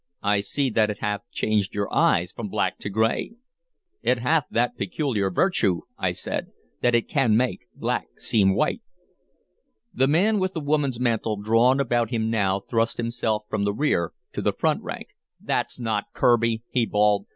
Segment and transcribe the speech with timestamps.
[0.23, 3.35] "I see that it hath changed your eyes from black to gray."
[4.01, 6.47] "It hath that peculiar virtue," I said,
[6.81, 8.81] "that it can make black seem white."
[9.93, 14.13] The man with the woman's mantle drawn about him now thrust himself from the rear
[14.33, 15.09] to the front rank.
[15.39, 17.27] "That's not Kirby!" he bawled.